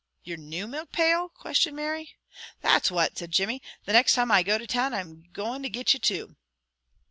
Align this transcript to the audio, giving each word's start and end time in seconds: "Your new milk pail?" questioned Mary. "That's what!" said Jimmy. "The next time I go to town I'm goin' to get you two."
"Your 0.23 0.37
new 0.37 0.65
milk 0.65 0.91
pail?" 0.91 1.29
questioned 1.29 1.75
Mary. 1.75 2.15
"That's 2.61 2.89
what!" 2.89 3.19
said 3.19 3.29
Jimmy. 3.31 3.61
"The 3.85 3.93
next 3.93 4.15
time 4.15 4.31
I 4.31 4.41
go 4.41 4.57
to 4.57 4.65
town 4.65 4.95
I'm 4.95 5.29
goin' 5.31 5.61
to 5.61 5.69
get 5.69 5.93
you 5.93 5.99
two." 5.99 6.37